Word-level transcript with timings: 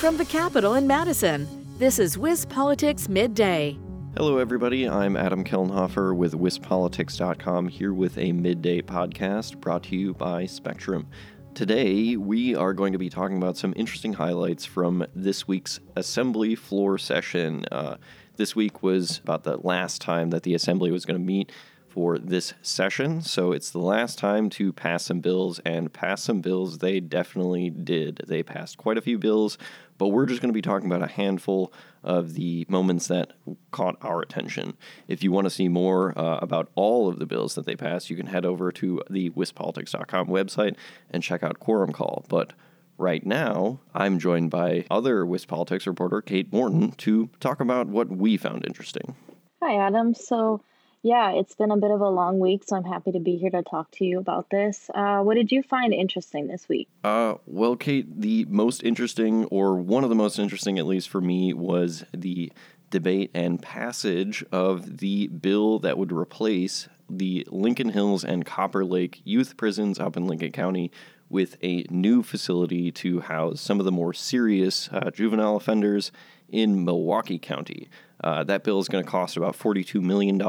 From 0.00 0.16
the 0.16 0.24
Capitol 0.24 0.76
in 0.76 0.86
Madison, 0.86 1.46
this 1.76 1.98
is 1.98 2.16
WIS 2.16 2.46
Politics 2.46 3.06
Midday. 3.06 3.76
Hello, 4.16 4.38
everybody. 4.38 4.88
I'm 4.88 5.14
Adam 5.14 5.44
Kellenhofer 5.44 6.16
with 6.16 6.32
WISPolitics.com 6.32 7.68
here 7.68 7.92
with 7.92 8.16
a 8.16 8.32
midday 8.32 8.80
podcast 8.80 9.60
brought 9.60 9.82
to 9.84 9.96
you 9.96 10.14
by 10.14 10.46
Spectrum. 10.46 11.06
Today, 11.52 12.16
we 12.16 12.54
are 12.54 12.72
going 12.72 12.94
to 12.94 12.98
be 12.98 13.10
talking 13.10 13.36
about 13.36 13.58
some 13.58 13.74
interesting 13.76 14.14
highlights 14.14 14.64
from 14.64 15.04
this 15.14 15.46
week's 15.46 15.80
Assembly 15.96 16.54
floor 16.54 16.96
session. 16.96 17.66
Uh, 17.70 17.96
this 18.36 18.56
week 18.56 18.82
was 18.82 19.18
about 19.18 19.44
the 19.44 19.58
last 19.58 20.00
time 20.00 20.30
that 20.30 20.44
the 20.44 20.54
Assembly 20.54 20.90
was 20.90 21.04
going 21.04 21.20
to 21.20 21.26
meet 21.26 21.52
for 21.90 22.18
this 22.18 22.54
session. 22.62 23.20
So 23.20 23.52
it's 23.52 23.70
the 23.70 23.78
last 23.78 24.18
time 24.18 24.48
to 24.50 24.72
pass 24.72 25.04
some 25.04 25.20
bills, 25.20 25.58
and 25.60 25.92
pass 25.92 26.22
some 26.22 26.40
bills 26.40 26.78
they 26.78 27.00
definitely 27.00 27.70
did. 27.70 28.22
They 28.26 28.42
passed 28.42 28.78
quite 28.78 28.96
a 28.96 29.02
few 29.02 29.18
bills, 29.18 29.58
but 29.98 30.08
we're 30.08 30.26
just 30.26 30.40
going 30.40 30.50
to 30.50 30.54
be 30.54 30.62
talking 30.62 30.90
about 30.90 31.02
a 31.02 31.12
handful 31.12 31.72
of 32.02 32.34
the 32.34 32.64
moments 32.68 33.08
that 33.08 33.32
caught 33.70 33.96
our 34.00 34.22
attention. 34.22 34.76
If 35.08 35.22
you 35.22 35.32
want 35.32 35.46
to 35.46 35.50
see 35.50 35.68
more 35.68 36.18
uh, 36.18 36.38
about 36.38 36.70
all 36.74 37.08
of 37.08 37.18
the 37.18 37.26
bills 37.26 37.54
that 37.56 37.66
they 37.66 37.76
passed, 37.76 38.08
you 38.08 38.16
can 38.16 38.26
head 38.26 38.44
over 38.44 38.72
to 38.72 39.02
the 39.10 39.30
wispolitics.com 39.30 40.28
website 40.28 40.76
and 41.10 41.22
check 41.22 41.42
out 41.42 41.58
Quorum 41.60 41.92
Call. 41.92 42.24
But 42.28 42.52
right 42.96 43.24
now, 43.24 43.80
I'm 43.94 44.18
joined 44.18 44.50
by 44.50 44.84
other 44.90 45.24
WisPolitics 45.24 45.86
reporter 45.86 46.22
Kate 46.22 46.52
Morton 46.52 46.92
to 46.92 47.30
talk 47.40 47.60
about 47.60 47.88
what 47.88 48.08
we 48.08 48.36
found 48.36 48.64
interesting. 48.66 49.16
Hi, 49.62 49.76
Adam. 49.86 50.14
So 50.14 50.62
yeah, 51.02 51.32
it's 51.32 51.54
been 51.54 51.70
a 51.70 51.76
bit 51.76 51.90
of 51.90 52.00
a 52.00 52.08
long 52.08 52.38
week, 52.38 52.62
so 52.66 52.76
I'm 52.76 52.84
happy 52.84 53.12
to 53.12 53.20
be 53.20 53.36
here 53.36 53.50
to 53.50 53.62
talk 53.62 53.90
to 53.92 54.04
you 54.04 54.18
about 54.18 54.50
this. 54.50 54.90
Uh, 54.94 55.20
what 55.20 55.34
did 55.34 55.50
you 55.50 55.62
find 55.62 55.94
interesting 55.94 56.46
this 56.46 56.68
week? 56.68 56.88
Uh, 57.02 57.34
well, 57.46 57.74
Kate, 57.76 58.20
the 58.20 58.44
most 58.48 58.84
interesting, 58.84 59.46
or 59.46 59.76
one 59.76 60.04
of 60.04 60.10
the 60.10 60.16
most 60.16 60.38
interesting, 60.38 60.78
at 60.78 60.86
least 60.86 61.08
for 61.08 61.20
me, 61.20 61.54
was 61.54 62.04
the 62.12 62.52
debate 62.90 63.30
and 63.34 63.62
passage 63.62 64.44
of 64.52 64.98
the 64.98 65.28
bill 65.28 65.78
that 65.78 65.96
would 65.96 66.12
replace 66.12 66.88
the 67.08 67.46
Lincoln 67.50 67.90
Hills 67.90 68.24
and 68.24 68.44
Copper 68.44 68.84
Lake 68.84 69.22
youth 69.24 69.56
prisons 69.56 69.98
up 69.98 70.16
in 70.16 70.26
Lincoln 70.26 70.52
County 70.52 70.90
with 71.28 71.56
a 71.62 71.86
new 71.88 72.22
facility 72.22 72.90
to 72.90 73.20
house 73.20 73.60
some 73.60 73.78
of 73.78 73.86
the 73.86 73.92
more 73.92 74.12
serious 74.12 74.88
uh, 74.92 75.10
juvenile 75.10 75.56
offenders 75.56 76.12
in 76.48 76.84
Milwaukee 76.84 77.38
County. 77.38 77.88
Uh, 78.22 78.44
that 78.44 78.64
bill 78.64 78.78
is 78.78 78.88
going 78.88 79.04
to 79.04 79.10
cost 79.10 79.36
about 79.36 79.58
$42 79.58 80.00
million. 80.00 80.40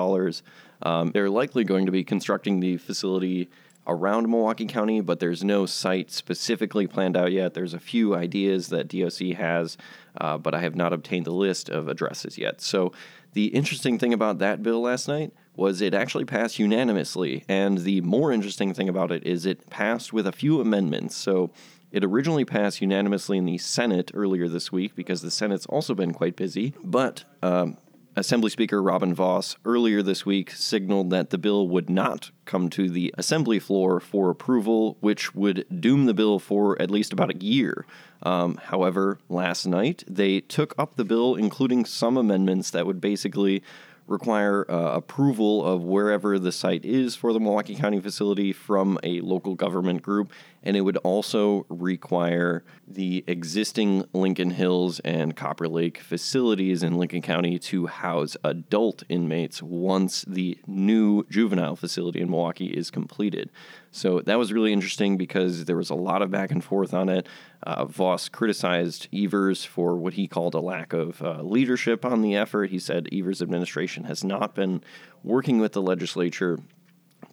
Um, 0.84 1.12
they're 1.12 1.30
likely 1.30 1.64
going 1.64 1.86
to 1.86 1.92
be 1.92 2.04
constructing 2.04 2.60
the 2.60 2.78
facility 2.78 3.50
around 3.88 4.30
Milwaukee 4.30 4.66
County, 4.66 5.02
but 5.02 5.20
there's 5.20 5.44
no 5.44 5.66
site 5.66 6.12
specifically 6.12 6.88
planned 6.88 7.18
out 7.18 7.32
yet. 7.32 7.54
There's 7.54 7.74
a 7.74 7.80
few 7.80 8.16
ideas 8.16 8.70
that 8.70 8.88
DOC 8.88 9.36
has, 9.38 9.78
uh, 10.20 10.38
but 10.38 10.54
I 10.54 10.60
have 10.60 10.76
not 10.76 10.94
obtained 10.94 11.26
the 11.26 11.32
list 11.32 11.70
of 11.70 11.88
addresses 11.88 12.38
yet. 12.38 12.62
So, 12.62 12.92
the 13.34 13.46
interesting 13.48 13.98
thing 13.98 14.14
about 14.14 14.40
that 14.40 14.62
bill 14.62 14.82
last 14.82 15.08
night 15.08 15.32
was 15.56 15.80
it 15.80 15.94
actually 15.94 16.26
passed 16.26 16.60
unanimously. 16.60 17.46
And 17.48 17.78
the 17.78 18.02
more 18.02 18.32
interesting 18.32 18.74
thing 18.74 18.90
about 18.90 19.10
it 19.10 19.26
is 19.26 19.46
it 19.46 19.70
passed 19.70 20.12
with 20.12 20.28
a 20.28 20.34
few 20.34 20.60
amendments. 20.60 21.16
So, 21.16 21.52
it 21.92 22.04
originally 22.04 22.46
passed 22.46 22.82
unanimously 22.82 23.38
in 23.38 23.46
the 23.46 23.58
Senate 23.58 24.12
earlier 24.14 24.48
this 24.48 24.72
week 24.72 24.96
because 24.96 25.22
the 25.22 25.32
Senate's 25.32 25.66
also 25.66 25.94
been 25.94 26.14
quite 26.14 26.36
busy, 26.36 26.74
but 26.84 27.26
um, 27.44 27.78
Assembly 28.16 28.50
Speaker 28.50 28.84
Robin 28.84 29.14
Vos 29.14 29.56
earlier 29.64 30.02
this 30.02 30.26
week 30.26 30.52
signaled 30.52 31.12
that 31.12 31.30
the 31.30 31.38
bill 31.38 31.68
would 31.70 31.90
not 31.90 32.32
come 32.44 32.70
to 32.72 32.90
the 32.90 33.14
Assembly 33.18 33.58
floor 33.58 34.02
for 34.02 34.30
approval, 34.30 34.98
which 35.00 35.34
would 35.34 35.66
doom 35.80 36.06
the 36.06 36.14
bill 36.14 36.38
for 36.38 36.82
at 36.82 36.92
least 36.92 37.14
about 37.14 37.34
a 37.34 37.38
year. 37.38 37.86
Um, 38.24 38.60
however, 38.66 39.20
last 39.30 39.66
night 39.66 40.04
they 40.08 40.42
took 40.42 40.74
up 40.78 40.96
the 40.96 41.06
bill, 41.06 41.36
including 41.36 41.86
some 41.86 42.18
amendments 42.18 42.72
that 42.72 42.86
would 42.86 43.00
basically 43.00 43.64
require 44.08 44.70
uh, 44.70 44.92
approval 44.94 45.66
of 45.66 45.84
wherever 45.84 46.38
the 46.38 46.52
site 46.52 46.84
is 46.84 47.16
for 47.16 47.32
the 47.32 47.40
Milwaukee 47.40 47.76
County 47.76 48.02
facility 48.02 48.52
from 48.52 49.00
a 49.04 49.22
local 49.22 49.56
government 49.56 50.02
group, 50.02 50.34
and 50.64 50.78
it 50.78 50.82
would 50.82 50.98
also 50.98 51.66
require 51.70 52.64
the 52.88 53.24
existing 53.28 54.06
Lincoln 54.14 54.52
Hills 54.52 55.00
and 55.00 55.36
Copper 55.36 55.68
Lake 55.68 56.00
facilities 56.00 56.84
in 56.84 56.98
Lincoln 56.98 57.22
County 57.22 57.58
to 57.60 57.88
house 57.88 58.38
adult 58.44 59.04
inmates 59.10 59.62
once 59.64 60.24
the 60.28 60.58
new 60.68 61.24
juvenile 61.30 61.76
facility 61.76 62.22
in 62.22 62.30
Milwaukee 62.30 62.68
is 62.68 62.92
completed. 62.92 63.50
So 63.92 64.22
that 64.22 64.38
was 64.38 64.54
really 64.54 64.72
interesting 64.72 65.18
because 65.18 65.66
there 65.66 65.76
was 65.76 65.90
a 65.90 65.96
lot 65.96 66.22
of 66.22 66.32
back 66.32 66.52
and 66.52 66.64
forth 66.64 66.94
on 66.94 67.10
it. 67.10 67.28
Uh, 67.64 67.86
Vos 67.86 68.30
criticized 68.30 69.08
Evers 69.14 69.66
for 69.66 69.96
what 69.98 70.14
he 70.14 70.28
called 70.28 70.54
a 70.54 70.60
lack 70.60 70.94
of 70.94 71.22
uh, 71.22 71.42
leadership 71.42 72.06
on 72.06 72.22
the 72.22 72.36
effort. 72.36 72.70
He 72.70 72.80
said 72.80 73.10
Evers' 73.12 73.42
administration 73.42 74.06
has 74.06 74.24
not 74.24 74.56
been 74.56 74.84
working 75.24 75.60
with 75.60 75.74
the 75.74 75.82
legislature 75.82 76.60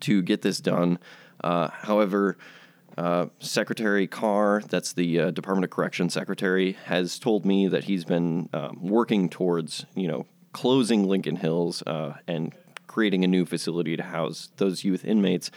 to 0.00 0.22
get 0.22 0.42
this 0.42 0.60
done. 0.60 0.98
Uh, 1.42 1.68
however, 1.68 2.36
uh, 2.98 3.26
secretary 3.38 4.08
Carr, 4.08 4.60
that's 4.68 4.92
the 4.92 5.20
uh, 5.20 5.30
Department 5.30 5.64
of 5.64 5.70
Correction 5.70 6.10
secretary, 6.10 6.72
has 6.86 7.20
told 7.20 7.46
me 7.46 7.68
that 7.68 7.84
he's 7.84 8.04
been 8.04 8.48
um, 8.52 8.76
working 8.82 9.28
towards, 9.28 9.86
you 9.94 10.08
know, 10.08 10.26
closing 10.52 11.06
Lincoln 11.06 11.36
Hills 11.36 11.80
uh, 11.86 12.14
and 12.26 12.52
creating 12.88 13.22
a 13.22 13.28
new 13.28 13.44
facility 13.44 13.96
to 13.96 14.02
house 14.02 14.50
those 14.56 14.82
youth 14.82 15.04
inmates. 15.04 15.52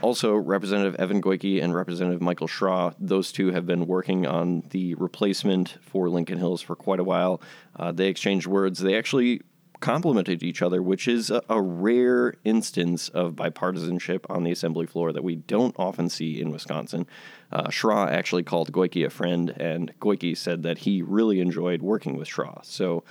Also, 0.00 0.36
Representative 0.36 0.94
Evan 1.00 1.20
Goyke 1.20 1.60
and 1.60 1.74
Representative 1.74 2.22
Michael 2.22 2.46
Schraa, 2.46 2.94
those 3.00 3.32
two 3.32 3.50
have 3.50 3.66
been 3.66 3.88
working 3.88 4.24
on 4.24 4.62
the 4.70 4.94
replacement 4.94 5.78
for 5.80 6.08
Lincoln 6.08 6.38
Hills 6.38 6.62
for 6.62 6.76
quite 6.76 7.00
a 7.00 7.04
while. 7.04 7.40
Uh, 7.74 7.90
they 7.90 8.06
exchanged 8.06 8.46
words. 8.46 8.78
They 8.78 8.96
actually 8.96 9.40
complimented 9.80 10.42
each 10.42 10.62
other, 10.62 10.82
which 10.82 11.06
is 11.06 11.30
a, 11.30 11.42
a, 11.48 11.60
rare 11.60 12.34
instance 12.44 13.08
of 13.10 13.34
bipartisanship 13.34 14.24
on 14.28 14.44
the 14.44 14.50
assembly 14.50 14.86
floor 14.86 15.12
that 15.12 15.24
we 15.24 15.36
don't 15.36 15.74
often 15.78 16.08
see 16.08 16.40
in 16.40 16.50
Wisconsin. 16.50 17.06
Uh, 17.52 17.70
actually 18.10 18.42
called 18.42 18.72
Goyke 18.72 19.06
a 19.06 19.10
friend, 19.10 19.50
and 19.50 19.92
Goyke 20.00 20.36
said 20.36 20.62
that 20.62 20.78
he 20.78 21.02
really 21.02 21.40
enjoyed 21.40 21.82
working 21.82 22.16
with 22.16 22.28
Schraa. 22.28 22.64
So, 22.64 23.04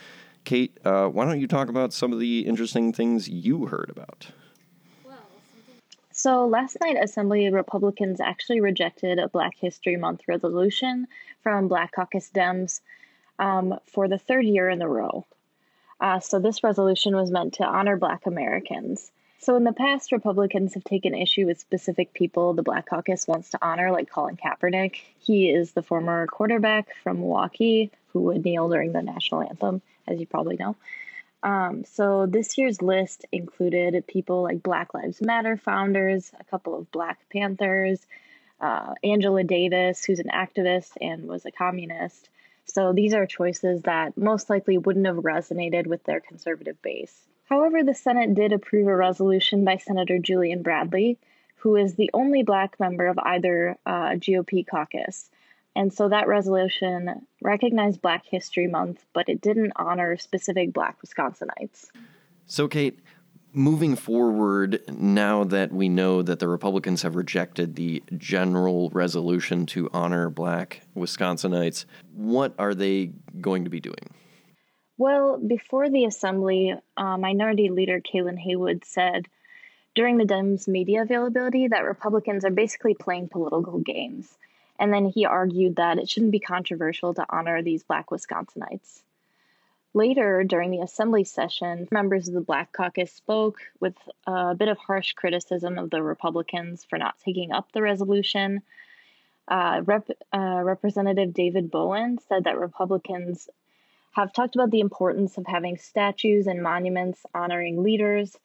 Kate, 0.43 0.77
uh, 0.83 1.07
why 1.07 1.25
don't 1.25 1.39
you 1.39 1.47
talk 1.47 1.69
about 1.69 1.93
some 1.93 2.11
of 2.11 2.19
the 2.19 2.41
interesting 2.41 2.93
things 2.93 3.29
you 3.29 3.67
heard 3.67 3.89
about? 3.89 4.27
So 6.17 6.47
last 6.47 6.77
night, 6.81 6.95
Assembly 6.99 7.49
Republicans 7.51 8.21
actually 8.21 8.61
rejected 8.61 9.19
a 9.19 9.27
Black 9.27 9.53
History 9.59 9.97
Month 9.97 10.21
resolution 10.29 11.07
from 11.43 11.67
Black 11.67 11.91
Caucus 11.91 12.31
Dems 12.33 12.79
um, 13.37 13.77
for 13.85 14.07
the 14.07 14.17
third 14.17 14.45
year 14.45 14.69
in 14.69 14.81
a 14.81 14.87
row. 14.87 15.25
Uh, 15.99 16.19
so 16.19 16.39
this 16.39 16.63
resolution 16.63 17.15
was 17.15 17.31
meant 17.31 17.53
to 17.55 17.65
honor 17.65 17.97
Black 17.97 18.25
Americans. 18.25 19.11
So 19.39 19.55
in 19.55 19.63
the 19.63 19.73
past, 19.73 20.11
Republicans 20.11 20.73
have 20.73 20.83
taken 20.83 21.13
issue 21.13 21.45
with 21.45 21.59
specific 21.59 22.13
people 22.13 22.53
the 22.53 22.63
Black 22.63 22.89
Caucus 22.89 23.27
wants 23.27 23.51
to 23.51 23.59
honor, 23.61 23.91
like 23.91 24.09
Colin 24.09 24.37
Kaepernick. 24.37 24.95
He 25.19 25.49
is 25.49 25.71
the 25.71 25.83
former 25.83 26.25
quarterback 26.27 26.95
from 27.03 27.19
Milwaukee 27.19 27.91
who 28.07 28.21
would 28.21 28.43
kneel 28.43 28.69
during 28.69 28.91
the 28.91 29.01
national 29.01 29.41
anthem, 29.41 29.81
as 30.07 30.19
you 30.19 30.25
probably 30.25 30.55
know. 30.55 30.75
Um, 31.43 31.83
so 31.83 32.25
this 32.25 32.57
year's 32.57 32.81
list 32.81 33.25
included 33.31 34.07
people 34.07 34.41
like 34.41 34.63
Black 34.63 34.95
Lives 34.95 35.21
Matter 35.21 35.57
founders, 35.57 36.31
a 36.39 36.43
couple 36.45 36.75
of 36.75 36.91
Black 36.91 37.19
Panthers, 37.29 37.99
uh, 38.59 38.95
Angela 39.03 39.43
Davis, 39.43 40.03
who's 40.03 40.19
an 40.19 40.31
activist 40.33 40.93
and 40.99 41.27
was 41.27 41.45
a 41.45 41.51
communist. 41.51 42.29
So 42.65 42.93
these 42.93 43.13
are 43.13 43.25
choices 43.25 43.83
that 43.83 44.17
most 44.17 44.49
likely 44.49 44.77
wouldn't 44.77 45.05
have 45.05 45.17
resonated 45.17 45.87
with 45.87 46.03
their 46.03 46.19
conservative 46.19 46.81
base. 46.81 47.15
However, 47.45 47.83
the 47.83 47.93
Senate 47.93 48.33
did 48.33 48.51
approve 48.51 48.87
a 48.87 48.95
resolution 48.95 49.63
by 49.63 49.77
Senator 49.77 50.17
Julian 50.17 50.63
Bradley, 50.63 51.19
who 51.57 51.75
is 51.75 51.95
the 51.95 52.09
only 52.13 52.43
black 52.43 52.79
member 52.79 53.07
of 53.07 53.19
either 53.19 53.77
uh, 53.85 54.09
GOP 54.11 54.65
caucus. 54.67 55.29
And 55.75 55.93
so 55.93 56.09
that 56.09 56.27
resolution 56.27 57.27
recognized 57.41 58.01
Black 58.01 58.25
History 58.25 58.67
Month, 58.67 59.03
but 59.13 59.29
it 59.29 59.41
didn't 59.41 59.73
honor 59.75 60.17
specific 60.17 60.73
Black 60.73 60.97
Wisconsinites. 61.01 61.87
So, 62.47 62.67
Kate, 62.67 62.99
moving 63.55 63.95
forward, 63.95 64.81
now 64.89 65.43
that 65.45 65.71
we 65.71 65.89
know 65.89 66.21
that 66.21 66.39
the 66.39 66.47
Republicans 66.47 67.01
have 67.01 67.15
rejected 67.15 67.75
the 67.75 68.03
general 68.17 68.89
resolution 68.91 69.65
to 69.67 69.89
honor 69.93 70.29
Black 70.29 70.81
Wisconsinites, 70.95 71.85
what 72.13 72.53
are 72.59 72.75
they 72.75 73.11
going 73.39 73.63
to 73.63 73.69
be 73.69 73.79
doing? 73.79 74.13
Well, 74.97 75.37
before 75.37 75.89
the 75.89 76.05
assembly, 76.05 76.73
uh, 76.95 77.17
Minority 77.17 77.69
Leader 77.69 78.01
Kalan 78.01 78.37
Haywood 78.37 78.85
said 78.85 79.27
during 79.93 80.17
the 80.17 80.25
Dems 80.25 80.67
media 80.67 81.01
availability 81.01 81.67
that 81.67 81.83
Republicans 81.83 82.45
are 82.45 82.51
basically 82.51 82.93
playing 82.93 83.29
political 83.29 83.79
games 83.79 84.37
and 84.79 84.93
then 84.93 85.05
he 85.05 85.25
argued 85.25 85.77
that 85.77 85.97
it 85.97 86.09
shouldn't 86.09 86.31
be 86.31 86.39
controversial 86.39 87.13
to 87.13 87.25
honor 87.29 87.61
these 87.61 87.83
Black 87.83 88.09
Wisconsinites. 88.09 89.01
Later, 89.95 90.43
during 90.43 90.71
the 90.71 90.81
assembly 90.81 91.23
session, 91.23 91.87
members 91.89 92.27
of 92.27 92.33
the 92.33 92.41
Black 92.41 92.73
Caucus 92.73 93.13
spoke 93.13 93.59
with 93.79 93.95
a 94.27 94.53
bit 94.53 94.67
of 94.67 94.77
harsh 94.77 95.13
criticism 95.13 95.79
of 95.79 95.89
the 95.89 96.03
Republicans 96.03 96.83
for 96.83 96.99
not 96.99 97.17
taking 97.23 97.53
up 97.53 97.71
the 97.71 97.81
resolution. 97.81 98.61
Uh, 99.47 99.83
Rep, 99.85 100.09
uh, 100.33 100.61
Representative 100.65 101.33
David 101.33 101.71
Bowen 101.71 102.19
said 102.27 102.43
that 102.43 102.59
Republicans 102.59 103.49
have 104.11 104.33
talked 104.33 104.55
about 104.55 104.69
the 104.69 104.81
importance 104.81 105.37
of 105.37 105.47
having 105.47 105.77
statues 105.77 106.45
and 106.45 106.61
monuments 106.61 107.25
honoring 107.33 107.81
leaders, 107.81 108.35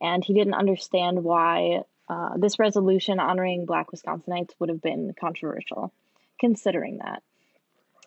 and 0.00 0.24
he 0.24 0.32
didn't 0.32 0.54
understand 0.54 1.22
why 1.22 1.82
uh, 2.08 2.38
this 2.38 2.58
resolution 2.58 3.20
honoring 3.20 3.66
Black 3.66 3.90
Wisconsinites 3.90 4.54
would 4.58 4.70
have 4.70 4.80
been 4.80 5.12
controversial, 5.20 5.92
considering 6.40 6.96
that. 7.04 7.22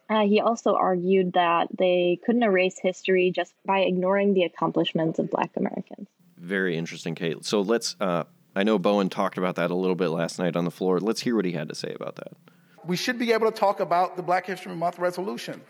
Uh, 0.09 0.25
he 0.25 0.39
also 0.39 0.75
argued 0.75 1.33
that 1.33 1.67
they 1.77 2.19
couldn't 2.25 2.43
erase 2.43 2.79
history 2.81 3.31
just 3.35 3.53
by 3.65 3.79
ignoring 3.79 4.33
the 4.33 4.43
accomplishments 4.43 5.19
of 5.19 5.29
Black 5.29 5.51
Americans. 5.57 6.07
Very 6.37 6.77
interesting, 6.77 7.15
Kate. 7.15 7.43
So 7.45 7.61
let's. 7.61 7.95
Uh, 7.99 8.23
I 8.55 8.63
know 8.63 8.79
Bowen 8.79 9.09
talked 9.09 9.37
about 9.37 9.55
that 9.57 9.69
a 9.69 9.75
little 9.75 9.95
bit 9.95 10.09
last 10.09 10.39
night 10.39 10.55
on 10.55 10.65
the 10.65 10.71
floor. 10.71 10.99
Let's 10.99 11.21
hear 11.21 11.35
what 11.35 11.45
he 11.45 11.51
had 11.51 11.69
to 11.69 11.75
say 11.75 11.93
about 11.93 12.15
that. 12.15 12.33
We 12.85 12.95
should 12.95 13.19
be 13.19 13.33
able 13.33 13.51
to 13.51 13.55
talk 13.55 13.81
about 13.81 14.15
the 14.15 14.23
Black 14.23 14.45
History 14.47 14.73
Month 14.73 14.97
resolution, 14.97 15.61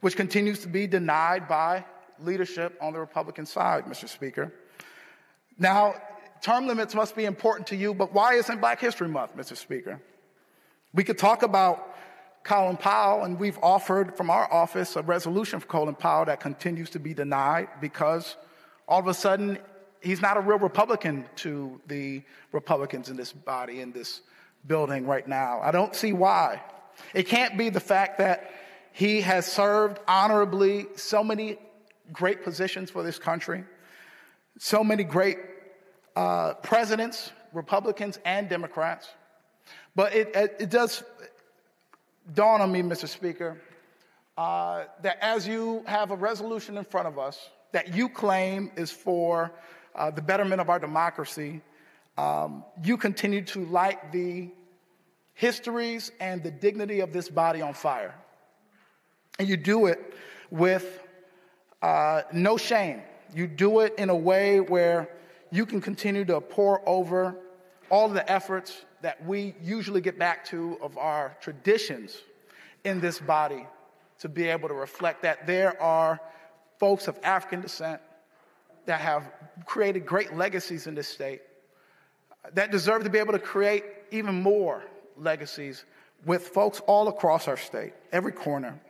which 0.00 0.16
continues 0.16 0.58
to 0.60 0.68
be 0.68 0.86
denied 0.86 1.48
by 1.48 1.84
leadership 2.18 2.76
on 2.82 2.92
the 2.92 3.00
Republican 3.00 3.46
side, 3.46 3.86
Mr. 3.86 4.08
Speaker. 4.08 4.52
Now, 5.58 5.94
term 6.42 6.66
limits 6.66 6.94
must 6.94 7.16
be 7.16 7.24
important 7.24 7.68
to 7.68 7.76
you, 7.76 7.94
but 7.94 8.12
why 8.12 8.34
isn't 8.34 8.60
Black 8.60 8.80
History 8.80 9.08
Month, 9.08 9.36
Mr. 9.36 9.56
Speaker? 9.56 10.00
We 10.92 11.04
could 11.04 11.18
talk 11.18 11.42
about 11.42 11.93
Colin 12.44 12.76
Powell, 12.76 13.24
and 13.24 13.38
we've 13.40 13.58
offered 13.62 14.14
from 14.16 14.28
our 14.28 14.52
office 14.52 14.96
a 14.96 15.02
resolution 15.02 15.60
for 15.60 15.66
Colin 15.66 15.94
Powell 15.94 16.26
that 16.26 16.40
continues 16.40 16.90
to 16.90 16.98
be 16.98 17.14
denied 17.14 17.68
because 17.80 18.36
all 18.86 19.00
of 19.00 19.06
a 19.06 19.14
sudden 19.14 19.58
he's 20.02 20.20
not 20.20 20.36
a 20.36 20.40
real 20.40 20.58
Republican 20.58 21.24
to 21.36 21.80
the 21.86 22.22
Republicans 22.52 23.08
in 23.08 23.16
this 23.16 23.32
body, 23.32 23.80
in 23.80 23.92
this 23.92 24.20
building 24.66 25.06
right 25.06 25.26
now. 25.26 25.60
I 25.62 25.70
don't 25.70 25.94
see 25.96 26.12
why. 26.12 26.62
It 27.14 27.26
can't 27.26 27.56
be 27.56 27.70
the 27.70 27.80
fact 27.80 28.18
that 28.18 28.52
he 28.92 29.22
has 29.22 29.46
served 29.46 29.98
honorably 30.06 30.86
so 30.96 31.24
many 31.24 31.56
great 32.12 32.44
positions 32.44 32.90
for 32.90 33.02
this 33.02 33.18
country, 33.18 33.64
so 34.58 34.84
many 34.84 35.02
great 35.02 35.38
uh, 36.14 36.54
presidents, 36.54 37.32
Republicans 37.54 38.18
and 38.26 38.50
Democrats. 38.50 39.08
But 39.96 40.14
it, 40.14 40.36
it, 40.36 40.56
it 40.60 40.70
does 40.70 41.02
dawn 42.32 42.60
on 42.60 42.72
me, 42.72 42.82
Mr. 42.82 43.08
Speaker, 43.08 43.60
uh, 44.36 44.84
that 45.02 45.18
as 45.20 45.46
you 45.46 45.82
have 45.86 46.10
a 46.10 46.16
resolution 46.16 46.78
in 46.78 46.84
front 46.84 47.06
of 47.06 47.18
us 47.18 47.50
that 47.72 47.94
you 47.94 48.08
claim 48.08 48.70
is 48.76 48.90
for 48.90 49.52
uh, 49.94 50.10
the 50.10 50.22
betterment 50.22 50.60
of 50.60 50.70
our 50.70 50.78
democracy, 50.78 51.60
um, 52.16 52.64
you 52.82 52.96
continue 52.96 53.42
to 53.42 53.64
light 53.66 54.12
the 54.12 54.48
histories 55.34 56.12
and 56.20 56.42
the 56.42 56.50
dignity 56.50 57.00
of 57.00 57.12
this 57.12 57.28
body 57.28 57.60
on 57.60 57.74
fire. 57.74 58.14
And 59.38 59.48
you 59.48 59.56
do 59.56 59.86
it 59.86 60.14
with 60.50 61.02
uh, 61.82 62.22
no 62.32 62.56
shame. 62.56 63.02
You 63.34 63.48
do 63.48 63.80
it 63.80 63.94
in 63.98 64.10
a 64.10 64.16
way 64.16 64.60
where 64.60 65.10
you 65.50 65.66
can 65.66 65.80
continue 65.80 66.24
to 66.26 66.40
pour 66.40 66.88
over 66.88 67.36
all 67.90 68.08
the 68.08 68.30
efforts 68.30 68.84
that 69.04 69.22
we 69.22 69.54
usually 69.62 70.00
get 70.00 70.18
back 70.18 70.46
to 70.46 70.78
of 70.80 70.96
our 70.96 71.36
traditions 71.42 72.16
in 72.84 73.00
this 73.00 73.18
body 73.18 73.66
to 74.18 74.30
be 74.30 74.48
able 74.48 74.66
to 74.66 74.74
reflect 74.74 75.20
that 75.20 75.46
there 75.46 75.80
are 75.80 76.18
folks 76.80 77.06
of 77.06 77.18
African 77.22 77.60
descent 77.60 78.00
that 78.86 79.02
have 79.02 79.30
created 79.66 80.06
great 80.06 80.34
legacies 80.34 80.86
in 80.86 80.94
this 80.94 81.06
state 81.06 81.42
that 82.54 82.70
deserve 82.70 83.04
to 83.04 83.10
be 83.10 83.18
able 83.18 83.34
to 83.34 83.38
create 83.38 83.84
even 84.10 84.40
more 84.40 84.82
legacies 85.18 85.84
with 86.24 86.48
folks 86.48 86.80
all 86.86 87.08
across 87.08 87.46
our 87.46 87.58
state, 87.58 87.92
every 88.10 88.32
corner. 88.32 88.80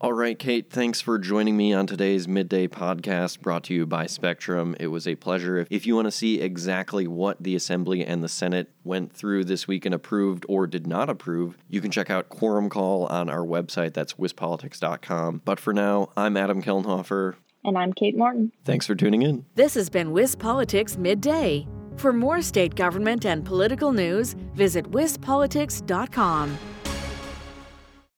All 0.00 0.12
right, 0.12 0.38
Kate, 0.38 0.68
thanks 0.68 1.00
for 1.00 1.18
joining 1.18 1.56
me 1.56 1.72
on 1.72 1.86
today's 1.86 2.28
midday 2.28 2.66
podcast 2.66 3.40
brought 3.40 3.64
to 3.64 3.74
you 3.74 3.86
by 3.86 4.06
Spectrum. 4.06 4.76
It 4.78 4.88
was 4.88 5.06
a 5.06 5.14
pleasure. 5.14 5.66
If 5.70 5.86
you 5.86 5.94
want 5.94 6.06
to 6.06 6.10
see 6.10 6.40
exactly 6.40 7.06
what 7.06 7.42
the 7.42 7.54
Assembly 7.54 8.04
and 8.04 8.22
the 8.22 8.28
Senate 8.28 8.70
went 8.82 9.12
through 9.12 9.44
this 9.44 9.66
week 9.66 9.86
and 9.86 9.94
approved 9.94 10.44
or 10.48 10.66
did 10.66 10.86
not 10.86 11.08
approve, 11.08 11.56
you 11.68 11.80
can 11.80 11.90
check 11.90 12.10
out 12.10 12.28
Quorum 12.28 12.68
Call 12.68 13.06
on 13.06 13.30
our 13.30 13.46
website. 13.46 13.94
That's 13.94 14.14
wispolitics.com. 14.14 15.42
But 15.44 15.60
for 15.60 15.72
now, 15.72 16.10
I'm 16.16 16.36
Adam 16.36 16.60
Kellenhofer. 16.62 17.36
And 17.64 17.78
I'm 17.78 17.92
Kate 17.94 18.16
Morton. 18.16 18.52
Thanks 18.64 18.86
for 18.86 18.94
tuning 18.94 19.22
in. 19.22 19.46
This 19.54 19.74
has 19.74 19.88
been 19.88 20.08
WisPolitics 20.12 20.98
Midday. 20.98 21.66
For 21.96 22.12
more 22.12 22.42
state 22.42 22.74
government 22.74 23.24
and 23.24 23.44
political 23.44 23.92
news, 23.92 24.34
visit 24.54 24.90
wispolitics.com. 24.90 26.58